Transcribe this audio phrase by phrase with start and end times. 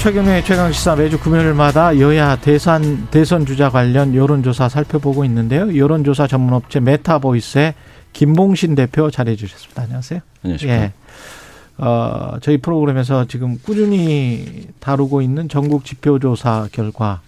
[0.00, 5.76] 최경영의 최강 시사 매주 금요일마다 여야 대선 대선 주자 관련 여론조사 살펴보고 있는데요.
[5.76, 7.74] 여론조사 전문업체 메타보이스의
[8.14, 9.82] 김봉신 대표 자리해 주셨습니다.
[9.82, 10.20] 안녕하세요.
[10.42, 10.82] 안녕하십니까.
[10.82, 10.92] 예.
[11.76, 17.20] 어, 저희 프로그램에서 지금 꾸준히 다루고 있는 전국 지표조사 결과,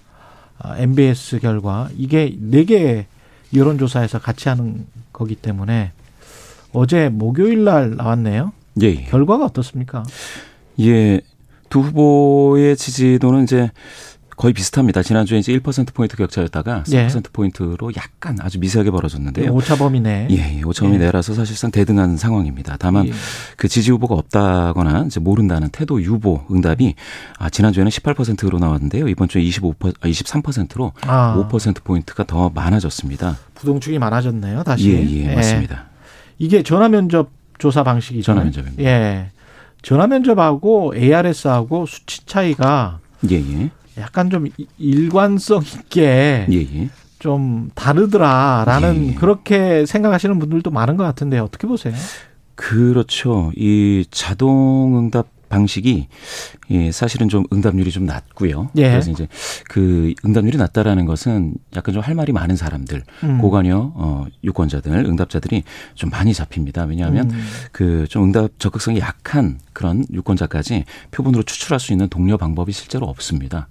[0.58, 3.06] 아, NBS 결과 이게 네 개
[3.54, 5.92] 여론조사에서 같이 하는 거기 때문에
[6.72, 8.52] 어제 목요일 날 나왔네요.
[8.80, 9.04] 예, 예.
[9.04, 10.04] 결과가 어떻습니까?
[10.80, 11.20] 예.
[11.72, 13.70] 두 후보의 지지도는 이제
[14.36, 15.02] 거의 비슷합니다.
[15.02, 17.06] 지난주에 이제 1%포인트 격차였다가 예.
[17.06, 19.50] 4%포인트로 약간 아주 미세하게 벌어졌는데요.
[19.52, 20.28] 오차범위네.
[20.32, 20.62] 예, 예.
[20.62, 20.98] 오차범위 예.
[20.98, 22.76] 내라서 사실상 대등한 상황입니다.
[22.78, 23.12] 다만 예.
[23.56, 26.94] 그 지지 후보가 없다거나 이제 모른다는 태도 유보 응답이
[27.38, 29.08] 아, 지난주에는 18%로 나왔는데요.
[29.08, 31.48] 이번 주에 25% 아, 23%로 아.
[31.50, 33.38] 5% 포인트가 더 많아졌습니다.
[33.54, 34.62] 부동층이 많아졌네요.
[34.64, 34.92] 다시.
[34.92, 35.86] 예, 예, 맞습니다.
[36.38, 38.26] 이게 전화 면접 조사 방식이죠.
[38.26, 38.82] 전화 면접입니다.
[38.82, 39.30] 예.
[39.82, 43.70] 전화 면접하고 ARS하고 수치 차이가 예, 예.
[43.98, 46.88] 약간 좀 이- 일관성 있게 예, 예.
[47.18, 49.14] 좀 다르더라라는 예, 예.
[49.14, 51.94] 그렇게 생각하시는 분들도 많은 것 같은데 어떻게 보세요?
[52.54, 53.52] 그렇죠.
[53.56, 56.08] 이 자동 응답 방식이
[56.72, 58.70] 예, 사실은 좀 응답률이 좀 낮고요.
[58.76, 58.90] 예.
[58.90, 59.28] 그래서 이제
[59.68, 63.38] 그 응답률이 낮다라는 것은 약간 좀 할 말이 많은 사람들, 음.
[63.38, 65.62] 고관여 어 유권자들, 응답자들이
[65.94, 66.84] 좀 많이 잡힙니다.
[66.84, 67.44] 왜냐하면 음.
[67.70, 73.68] 그좀 응답 적극성이 약한 그런 유권자까지 표본으로 추출할 수 있는 동료 방법이 실제로 없습니다.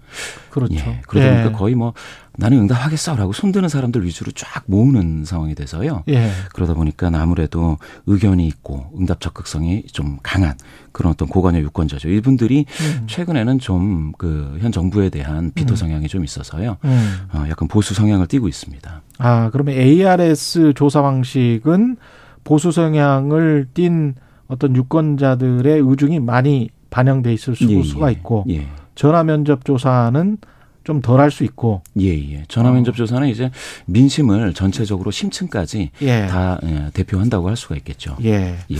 [0.49, 0.75] 그렇죠.
[0.75, 1.02] 예.
[1.07, 1.44] 그러다 예.
[1.44, 1.94] 보니까 거의 뭐
[2.38, 6.03] 나는 응답하겠어라고 손드는 사람들 위주로 쫙 모으는 상황이 돼서요.
[6.07, 6.31] 예.
[6.53, 10.56] 그러다 보니까 아무래도 의견이 있고 응답 적극성이 좀 강한
[10.91, 12.09] 그런 어떤 고관여 유권자죠.
[12.09, 12.91] 이분들이 음.
[13.07, 16.78] 최근에는 좀 그 현 정부에 대한 비토 성향이 좀 있어서요.
[16.84, 17.18] 음.
[17.34, 19.02] 어, 약간 보수 성향을 띠고 있습니다.
[19.19, 21.97] 아, 그러면 ARS 조사 방식은
[22.44, 24.16] 보수 성향을 띈
[24.47, 28.12] 어떤 유권자들의 의중이 많이 반영돼 있을 수, 예, 수가 예.
[28.13, 28.68] 있고 예.
[28.96, 30.38] 전화 면접 조사는
[30.84, 32.44] 좀 덜 할 수 있고 예, 예.
[32.47, 33.51] 전화 면접 조사는 이제
[33.85, 36.25] 민심을 전체적으로 심층까지 예.
[36.28, 38.18] 다 예, 대표한다고 할 수가 있겠죠.
[38.24, 38.56] 예.
[38.69, 38.75] 예.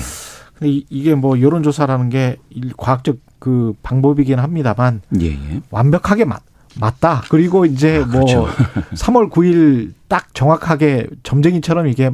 [0.56, 5.62] 근데 이- 이게 뭐 여론 조사라는 게 일- 과학적 그 방법이긴 합니다만 예, 예.
[5.72, 6.44] 완벽하게 맞,
[6.80, 7.24] 맞다.
[7.30, 8.48] 그리고 이제 아, 뭐 그렇죠.
[8.94, 12.12] 3월 9일 딱 정확하게 점쟁이처럼 이게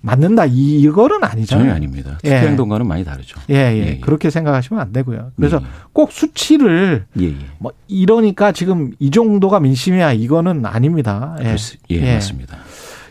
[0.00, 0.46] 맞는다.
[0.46, 1.64] 이, 이거는 아니잖아요.
[1.66, 2.18] 전혀 아닙니다.
[2.24, 2.36] 예.
[2.36, 3.38] 투표 행동과는 많이 다르죠.
[3.50, 4.00] 예, 예, 예, 예.
[4.00, 5.32] 그렇게 생각하시면 안 되고요.
[5.36, 7.34] 그래서 예, 꼭 수치를 예, 예.
[7.58, 10.14] 뭐 이러니까 지금 이 정도가 민심이야.
[10.14, 11.36] 이거는 아닙니다.
[11.42, 11.54] 예.
[11.90, 12.14] 예, 예.
[12.14, 12.56] 맞습니다.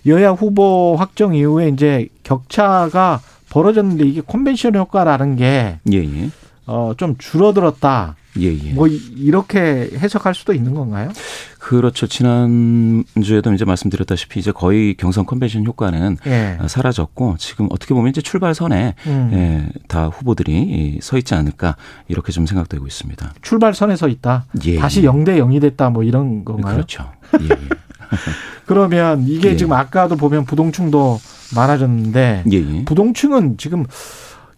[0.07, 6.29] 여야 후보 확정 이후에 이제 격차가 벌어졌는데 이게 컨벤션 효과라는 게 예, 예.
[6.71, 8.15] 어, 좀 줄어들었다.
[8.39, 8.73] 예, 예.
[8.73, 11.09] 뭐 이- 이렇게 해석할 수도 있는 건가요?
[11.57, 12.05] 그렇죠.
[12.05, 16.57] 지난주에도 이제 말씀드렸다시피 이제 거의 경선 컨벤션 효과는 예.
[16.61, 19.29] 아, 사라졌고 지금 어떻게 보면 이제 출발선에 음.
[19.33, 21.75] 예, 다 후보들이 이, 서 있지 않을까
[22.07, 23.33] 이렇게 좀 생각되고 있습니다.
[23.41, 24.45] 출발선에 서 있다.
[24.65, 25.07] 예, 다시 예.
[25.07, 25.89] 0대 0이 됐다.
[25.89, 26.75] 뭐 이런 건가요?
[26.75, 27.11] 그렇죠.
[27.41, 27.69] 예, 예.
[28.67, 29.57] 그러면 이게 예.
[29.57, 31.19] 지금 아까도 보면 부동층도
[31.55, 32.85] 많아졌는데 예, 예.
[32.85, 33.85] 부동층은 지금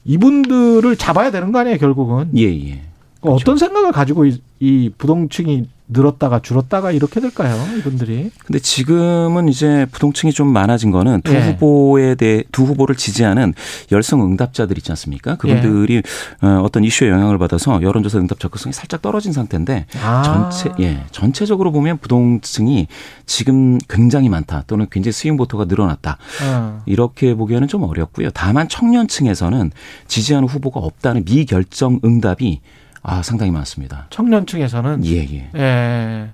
[0.06, 2.29] 이분들을 잡아야 되는 거 아니에요, 결국은.
[2.38, 2.81] 예, 예.
[3.22, 8.31] 그 어떤 생각을 가지고 이, 이 부동층이 늘었다가 줄었다가 이렇게 될까요, 이분들이?
[8.46, 11.40] 근데 지금은 이제 부동층이 좀 많아진 거는 두 예.
[11.40, 13.53] 후보에 대해 두 후보를 지지하는
[13.91, 15.35] 열성 응답자들 있지 않습니까?
[15.35, 16.02] 그분들이
[16.41, 20.22] 어, 어떤 이슈에 영향을 받아서 여론조사 응답 적극성이 살짝 떨어진 상태인데 아.
[20.24, 22.88] 전체 예 전체적으로 보면 부동층이
[23.25, 26.81] 지금 굉장히 많다 또는 굉장히 스윙 보토가 늘어났다 어.
[26.85, 28.29] 이렇게 보기에는 좀 어렵고요.
[28.34, 29.72] 다만 청년층에서는
[30.08, 32.62] 지지하는 후보가 없다는 미결정 응답이
[33.03, 34.07] 아 상당히 많습니다.
[34.09, 35.50] 청년층에서는 예 예.
[35.56, 36.29] 예.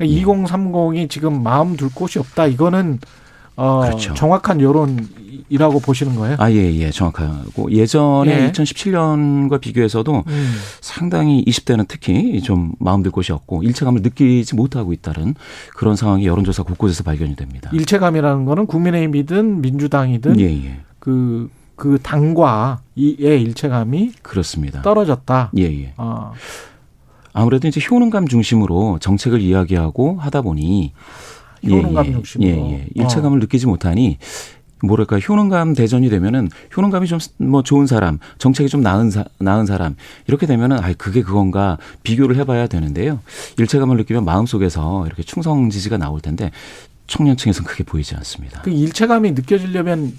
[0.00, 2.46] 2030이 지금 마음 둘 곳이 없다.
[2.46, 2.98] 이거는
[3.56, 4.14] 어 그렇죠.
[4.14, 6.36] 정확한 여론이라고 보시는 거예요?
[6.38, 7.72] 아, 예, 예, 정확하고.
[7.72, 8.52] 예전에 예.
[8.52, 10.54] 2017년과 비교해서도 음.
[10.80, 15.34] 상당히 20대는 특히 좀 마음 들 곳이 없고 일체감을 느끼지 못하고 있다는
[15.74, 17.68] 그런 상황이 여론조사 곳곳에서 발견이 됩니다.
[17.72, 20.80] 일체감이라는 거는 국민의힘이든 민주당이든 예, 예.
[21.00, 24.82] 그, 그 당과 이의 일체감이 그렇습니다.
[24.82, 25.52] 떨어졌다.
[25.56, 25.94] 예, 예.
[25.96, 26.32] 어,
[27.32, 30.92] 아무래도 이제 효능감 중심으로 정책을 이야기하고 하다 보니
[31.64, 32.12] 효능감 예, 예.
[32.12, 32.48] 중심으로.
[32.50, 32.86] 예, 예.
[32.96, 34.18] 일체감을 느끼지 못하니
[34.82, 39.94] 뭐랄까 효능감 대전이 되면은 효능감이 좀 뭐 좋은 사람, 정책이 좀 나은 사, 나은 사람
[40.26, 43.20] 이렇게 되면은 아 그게 그건가 비교를 해봐야 되는데요.
[43.56, 46.50] 일체감을 느끼면 마음 속에서 이렇게 충성 지지가 나올 텐데
[47.06, 48.62] 청년층에서는 크게 보이지 않습니다.
[48.62, 50.12] 그 일체감이 느껴지려면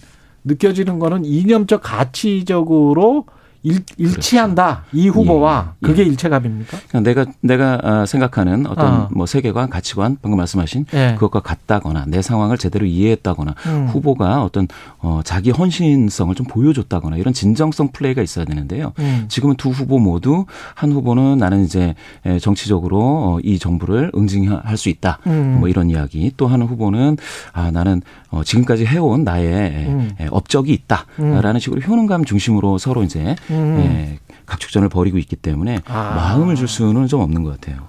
[0.43, 3.25] 느껴지는 거는 이념적 가치적으로
[3.63, 4.97] 일, 일치한다 그렇죠.
[4.97, 5.87] 이 후보와 예, 예.
[5.87, 6.77] 그게 일체감입니까?
[6.87, 9.09] 그러니까 내가 내가 아, 생각하는 어떤 어.
[9.11, 11.15] 뭐 세계관, 가치관 방금 말씀하신 예.
[11.15, 13.87] 그것과 같다거나 내 상황을 제대로 이해했다거나 음.
[13.87, 14.67] 후보가 어떤
[14.99, 18.93] 어, 자기 헌신성을 좀 보여줬다거나 이런 진정성 플레이가 있어야 되는데요.
[18.99, 19.25] 음.
[19.27, 20.45] 지금은 두 후보 모두
[20.75, 21.95] 한 후보는 나는 이제
[22.41, 25.19] 정치적으로 어, 이 정부를 응징할 수 있다.
[25.27, 25.57] 음.
[25.59, 26.31] 뭐 이런 이야기.
[26.37, 27.17] 또한 후보는
[27.51, 28.01] 아 나는
[28.31, 30.11] 어, 지금까지 해온 나의 음.
[30.29, 31.59] 업적이 있다라는 음.
[31.59, 33.79] 식으로 효능감 중심으로 서로 이제 음.
[33.79, 36.15] 예, 각축전을 벌이고 있기 때문에 아.
[36.15, 37.87] 마음을 줄 수는 좀 없는 것 같아요.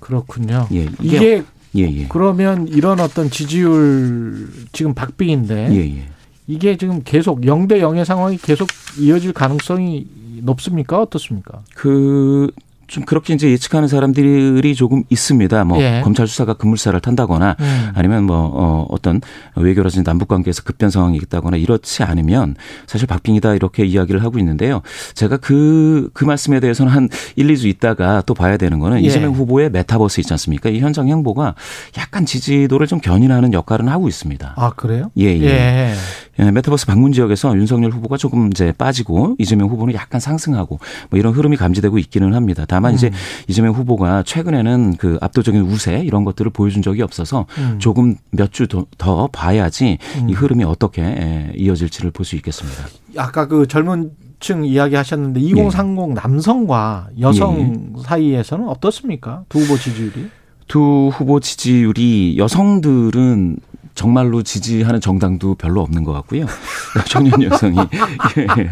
[0.00, 0.68] 그렇군요.
[0.72, 1.42] 예, 이게,
[1.76, 2.06] 예, 예.
[2.08, 6.08] 그러면 이런 어떤 지지율 지금 박빙인데 예, 예.
[6.46, 10.06] 이게 지금 계속 0대 0의 상황이 계속 이어질 가능성이
[10.42, 11.00] 높습니까?
[11.00, 11.62] 어떻습니까?
[11.74, 12.50] 그
[12.86, 15.64] 좀 그렇게 이제 예측하는 사람들이 조금 있습니다.
[15.64, 16.00] 뭐 예.
[16.02, 17.90] 검찰 수사가 급물살을 탄다거나 음.
[17.94, 19.20] 아니면 뭐 어, 어떤
[19.56, 24.82] 외교라든지 남북 관계에서 급변 상황이 있다거나 이렇지 않으면 사실 박빙이다 이렇게 이야기를 하고 있는데요.
[25.14, 29.06] 제가 그그 그 말씀에 대해서는 한 1, 2주 있다가 또 봐야 되는 거는 예.
[29.06, 30.68] 이재명 후보의 매타버스 있지 않습니까?
[30.70, 31.54] 이 현장 행보가
[31.98, 34.54] 약간 지지도를 좀 견인하는 역할은 하고 있습니다.
[34.56, 35.10] 아 그래요?
[35.18, 35.44] 예, 예.
[35.44, 35.94] 예.
[36.38, 40.78] 예 매타버스 방문 지역에서 윤석열 후보가 조금 이제 빠지고 이재명 후보는 약간 상승하고
[41.10, 42.64] 뭐 이런 흐름이 감지되고 있기는 합니다.
[42.66, 42.94] 다만 음.
[42.96, 43.10] 이제
[43.48, 47.78] 이재명 후보가 최근에는 그 압도적인 우세 이런 것들을 보여준 적이 없어서 음.
[47.78, 48.66] 조금 몇 주
[48.98, 50.28] 더 봐야지 음.
[50.28, 52.84] 이 흐름이 어떻게 예, 이어질지를 볼 수 있겠습니다.
[53.16, 54.10] 아까 그 젊은
[54.40, 56.14] 층 이야기 하셨는데 2030 예.
[56.14, 58.02] 남성과 여성 예.
[58.02, 59.44] 사이에서는 어떻습니까?
[59.48, 60.28] 두 후보 지지율이?
[60.68, 63.56] 두 후보 지지율이 여성들은
[63.94, 66.46] 정말로 지지하는 정당도 별로 없는 것 같고요.
[67.08, 68.70] 청년 여성이 예.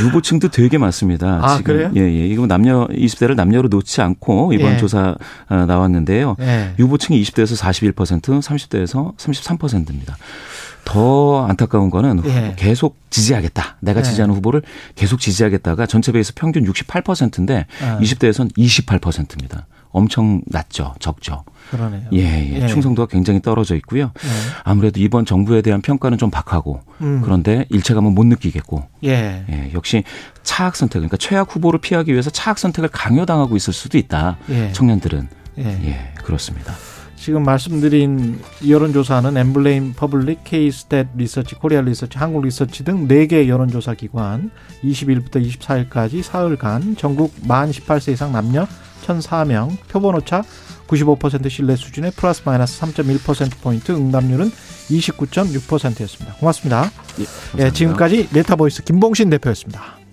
[0.00, 1.40] 유보층도 되게 많습니다.
[1.42, 1.90] 아, 지금 그래요?
[1.96, 2.26] 예, 예.
[2.26, 4.76] 이거 남녀 20대를 남녀로 놓지 않고 이번 예.
[4.76, 5.16] 조사
[5.48, 6.36] 아, 나왔는데요.
[6.40, 6.74] 예.
[6.78, 10.16] 유보층이 20대에서 41%, 30대에서 33%입니다.
[10.84, 12.54] 더 안타까운 거는 예.
[12.56, 13.76] 계속 지지하겠다.
[13.80, 14.04] 내가 예.
[14.04, 14.62] 지지하는 후보를
[14.94, 17.98] 계속 지지하겠다가 전체 베이스 평균 68%인데 아.
[18.00, 19.66] 20대에선 28%입니다.
[19.94, 20.94] 엄청 낮죠.
[20.98, 21.44] 적죠.
[21.70, 22.02] 그러네요.
[22.12, 22.62] 예, 예.
[22.62, 22.66] 예.
[22.66, 24.10] 충성도가 굉장히 떨어져 있고요.
[24.24, 24.28] 예.
[24.64, 27.20] 아무래도 이번 정부에 대한 평가는 좀 박하고 음.
[27.22, 28.84] 그런데 일체감은 못 느끼겠고.
[29.04, 29.44] 예.
[29.48, 29.70] 예.
[29.72, 30.02] 역시
[30.42, 34.36] 차악 선택 그러니까 최악 후보를 피하기 위해서 차악 선택을 강요당하고 있을 수도 있다.
[34.50, 34.72] 예.
[34.72, 35.28] 청년들은.
[35.58, 35.64] 예.
[35.64, 36.12] 예.
[36.24, 36.74] 그렇습니다.
[37.16, 44.50] 지금 말씀드린 여론조사는 엠브레인 퍼블릭, 케이스탯 리서치, 코리아 리서치, 한국 리서치 등 4개 여론조사 기관
[44.82, 48.66] 20일부터 24일까지 사흘간 전국 만 18세 이상 남녀
[49.02, 50.42] 1,004명, 표본 오차
[50.86, 56.34] 95% 신뢰 수준의 플러스 마이너스 3.1%포인트 응답률은 29.6%였습니다.
[56.34, 56.90] 고맙습니다.
[57.58, 60.03] 예, 예, 지금까지 메타보이스 김봉신 대표였습니다.